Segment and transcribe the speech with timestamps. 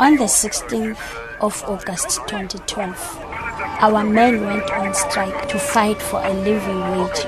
[0.00, 0.96] On the 16th
[1.42, 3.18] of August 2012,
[3.82, 7.18] our men went on strike to fight for a living wage.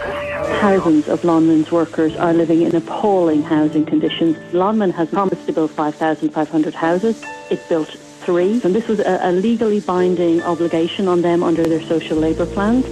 [0.62, 4.38] Thousands of Lonman's workers are living in appalling housing conditions.
[4.54, 7.22] Lonman has promised to build 5,500 houses.
[7.50, 7.90] It built
[8.24, 12.46] three, and this was a, a legally binding obligation on them under their social labour
[12.46, 12.86] plans.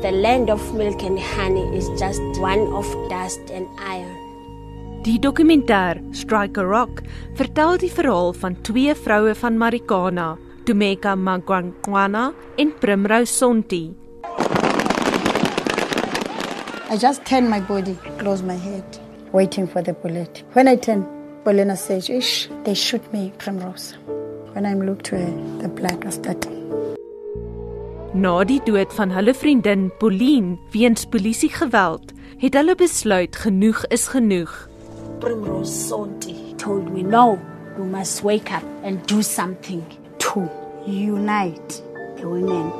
[0.00, 4.21] The land of milk and honey is just one of dust and iron.
[5.02, 7.02] Die dokumentêr Strike a Rock
[7.34, 13.96] vertel die verhaal van twee vroue van Marikana, Tumeka Magwangwana en Primrose Sonti.
[16.88, 18.84] I just turn my body, close my head,
[19.32, 20.44] waiting for the bullet.
[20.52, 21.04] When I turn,
[21.42, 23.96] Bolena says, Ish, they shoot me, Primrose.
[24.52, 26.62] When I look to her, the blood was starting.
[28.14, 34.70] Na die dood van hulle vriendin Pauline weens polisiegeweld, het hulle besluit genoeg is genoeg.
[35.22, 37.38] Primrose Sonti told me, no,
[37.78, 39.86] you must wake up and do something
[40.18, 40.50] to
[40.84, 41.80] unite
[42.16, 42.72] the women.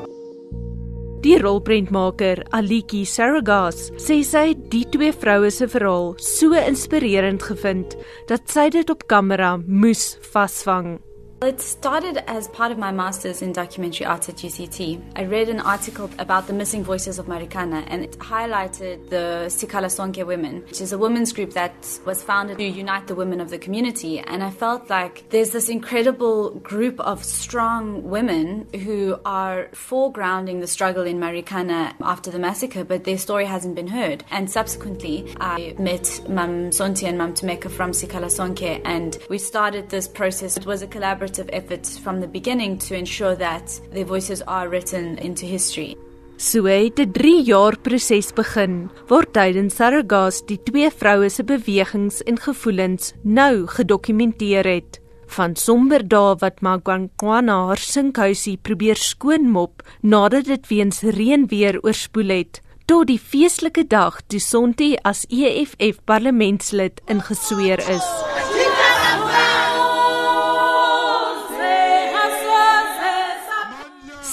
[1.23, 7.95] Die rolprentmaker Aliki Saragas sê sy het die twee vroue se verhaal so inspirerend gevind
[8.27, 10.97] dat sy dit op kamera moes vasvang.
[11.43, 15.01] It started as part of my master's in documentary arts at UCT.
[15.17, 19.87] I read an article about the missing voices of Marikana and it highlighted the Sikala
[19.87, 21.73] Sonke women, which is a women's group that
[22.05, 24.19] was founded to unite the women of the community.
[24.19, 30.67] And I felt like there's this incredible group of strong women who are foregrounding the
[30.67, 34.23] struggle in Marikana after the massacre, but their story hasn't been heard.
[34.31, 39.89] And subsequently, I met Mam Sonti and Mam Tumeka from Sikala Sonke and we started
[39.89, 40.55] this process.
[40.55, 44.69] It was a collaborative collaborative efforts from the beginning to ensure that their voices are
[44.69, 45.95] written into history.
[46.37, 52.23] So het 'n 3 jaar proses begin waar tydens Sargas die twee vroue se bewegings
[52.23, 60.45] en gevoelens nou gedokumenteer het van somber dae wat Magwangwana haar sinkhuisie probeer skoonmop nadat
[60.45, 67.01] dit weens reën weer oorspoel het tot die feestelike dag toe Sonti as EFF parlementslid
[67.07, 68.23] ingesweer is.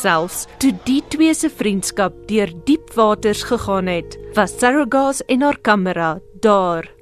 [0.01, 5.61] Selfs toe die twee se vriendskap deur diep waters gegaan het, was Sarahgas en haar
[5.61, 7.00] kamera daar.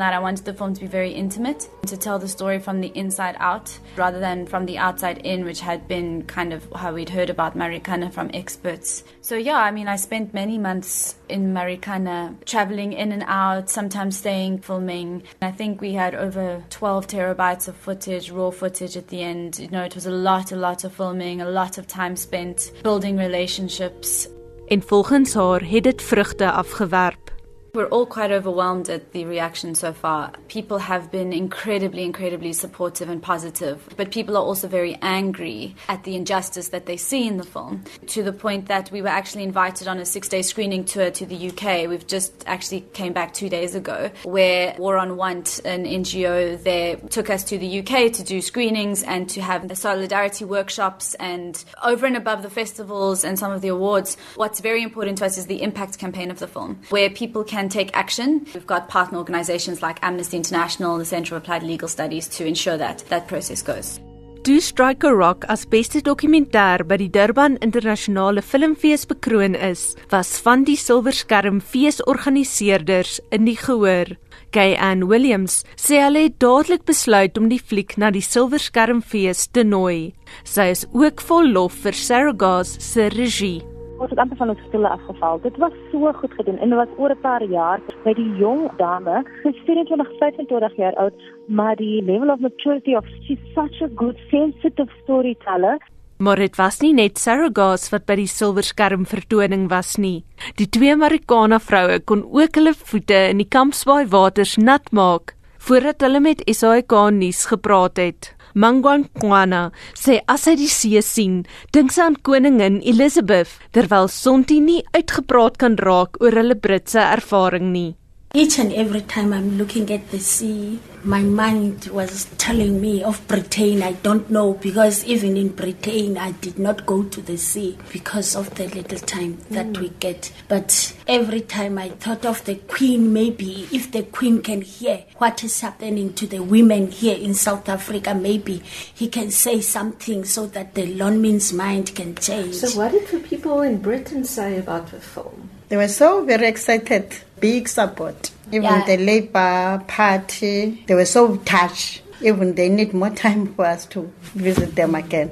[0.00, 2.90] That I wanted the film to be very intimate, to tell the story from the
[2.94, 7.10] inside out rather than from the outside in, which had been kind of how we'd
[7.10, 9.04] heard about Marikana from experts.
[9.20, 14.16] So, yeah, I mean, I spent many months in Marikana traveling in and out, sometimes
[14.16, 15.22] staying, filming.
[15.42, 19.58] I think we had over 12 terabytes of footage, raw footage at the end.
[19.58, 22.72] You know, it was a lot, a lot of filming, a lot of time spent
[22.82, 24.28] building relationships.
[24.68, 27.39] En volgens haar het dit vrugte afgewerp.
[27.72, 30.32] We're all quite overwhelmed at the reaction so far.
[30.48, 36.02] People have been incredibly, incredibly supportive and positive, but people are also very angry at
[36.02, 39.44] the injustice that they see in the film to the point that we were actually
[39.44, 41.88] invited on a six day screening tour to the UK.
[41.88, 46.96] We've just actually came back two days ago where War on Want, an NGO there,
[46.96, 51.64] took us to the UK to do screenings and to have the solidarity workshops and
[51.84, 54.16] over and above the festivals and some of the awards.
[54.34, 57.59] What's very important to us is the impact campaign of the film where people can
[57.60, 58.46] can take action.
[58.54, 62.46] We've got partner organizations like Amnesty International and the Center of Applied Legal Studies to
[62.46, 64.00] ensure that that process goes.
[64.42, 70.38] Two Strike a Rock as beste dokumentêr by die Durban Internasionale Filmfees bekroon is, was
[70.40, 74.16] van die Silverskerm feesorganiseerders in die gehoor.
[74.50, 79.66] Kay Ann Williams sê hulle het dadelik besluit om die fliek na die Silverskermfees te
[79.68, 80.14] nooi.
[80.48, 83.60] Sy is ook vol lof vir Sarah Gass se regie
[84.00, 85.40] ons het amper van ons stoele afgeval.
[85.44, 88.70] Dit was so goed gedoen en dit was oor 'n paar jaar by die jong
[88.78, 91.14] dame, sy is 24, 25 jaar oud,
[91.48, 95.78] maar die level of maturity of she's such a good sensitive storyteller.
[96.16, 100.24] Maar dit was nie net Sarah Gass wat by die silverskerm vertoning was nie.
[100.56, 106.00] Die twee Marikana vroue kon ook hulle voete in die Kampsbaai waters nat maak voordat
[106.00, 108.34] hulle met SAK nuus gepraat het.
[108.54, 114.82] Mangwangwana sê as hy die see sien, dink sy aan koningin Elizabeth terwyl Sonti nie
[114.96, 117.94] uitgepraat kan raak oor hulle Britse ervaring nie.
[118.34, 123.26] Each and every time I'm looking at the sea, my mind was telling me of
[123.26, 123.82] Britain.
[123.82, 128.36] I don't know because even in Britain, I did not go to the sea because
[128.36, 129.80] of the little time that mm.
[129.80, 130.32] we get.
[130.48, 135.42] But every time I thought of the Queen, maybe if the Queen can hear what
[135.42, 138.62] is happening to the women here in South Africa, maybe
[138.94, 142.56] he can say something so that the Lonmin's mind can change.
[142.56, 145.50] So, what did the people in Britain say about the film?
[145.68, 148.32] They were so very excited, big support.
[148.52, 148.84] Even yeah.
[148.84, 152.02] the Labour Party, they were so touched.
[152.20, 155.30] Even they need more time for us to visit them again.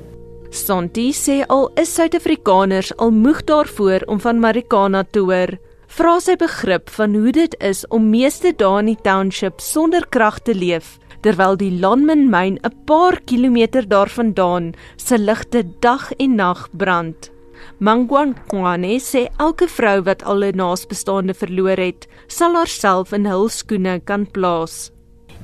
[0.51, 5.59] Santi sê al is Suid-Afrikaners al moeg daarvoor om van Marikana te hoor,
[5.93, 10.41] vra sy begrip van hoe dit is om meeste dae in die township sonder krag
[10.47, 16.69] te leef, terwyl die Lonmin myn 'n paar kilometer daarvandaan se ligte dag en nag
[16.73, 17.31] brand.
[17.79, 23.49] Mangwan Kwane sê elke vrou wat al 'n naasbestaande verloor het, sal haarself in hul
[23.49, 24.91] skoene kan plaas.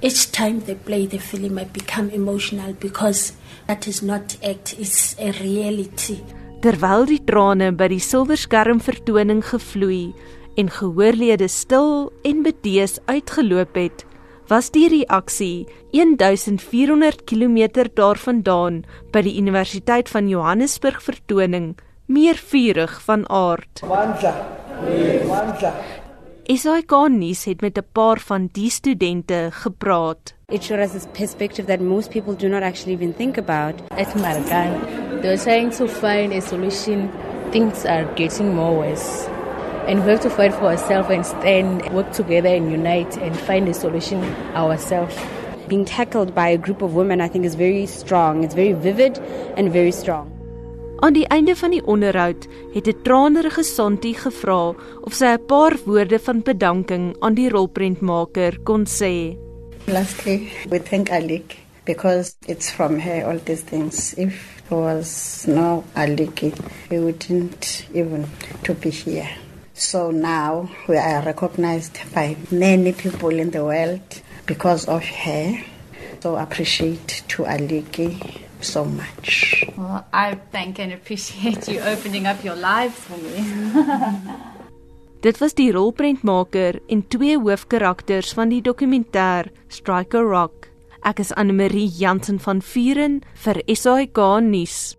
[0.03, 3.33] Each time they play the film I become emotional because
[3.67, 6.19] that is not act, it's a reality.
[6.61, 10.15] Terwyl die trane by die silverskerm vertoning gevloei
[10.57, 14.05] en gehoorlede stil en bedees uitgeloop het,
[14.49, 18.83] was die reaksie 1400 km daarvandaan
[19.13, 21.75] by die Universiteit van Johannesburg vertoning
[22.07, 23.81] meer vurig van aard.
[23.87, 24.35] Wanda.
[25.27, 25.75] Wanda.
[26.45, 30.35] SAK nuus het met 'n paar van die studente gepraat.
[30.49, 33.75] It showed us this perspective that most people do not actually even think about.
[33.97, 34.71] At Margan,
[35.21, 37.11] they're trying to find a solution.
[37.51, 39.27] Things are getting more worse.
[39.87, 43.69] And we have to fight for ourselves and stand, work together and unite and find
[43.69, 44.23] a solution
[44.55, 45.17] ourselves.
[45.69, 48.45] Being tackled by a group of women, I think, is very strong.
[48.45, 49.19] It's very vivid
[49.57, 50.34] and very strong.
[51.01, 55.77] Aan die einde van die onderhoud het 'n tranerige Santi gevra of sy 'n paar
[55.85, 59.37] woorde van bedanking aan die rolprentmaker kon sê.
[59.87, 64.15] Lastly, we thank Alik because it's from her all these things.
[64.17, 66.53] If there was no Alik,
[66.91, 68.25] we wouldn't even
[68.63, 69.29] to be here.
[69.73, 75.65] So now we are recognized by many people in the world because of her.
[76.23, 79.65] So appreciate to Aliki so much.
[79.77, 83.45] Well, I thank and appreciate you opening up your lives for me.
[85.25, 90.69] Dit was die rolprentmaker en twee hoofkarakters van die dokumentêr Striker Rock.
[91.05, 94.97] Ek is Anne Marie Jansen van Vuren vir SAK nuus.